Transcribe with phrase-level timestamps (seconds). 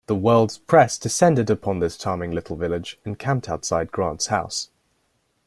[0.07, 4.71] The world's press descended upon this charming little village and camped outside Grant's house.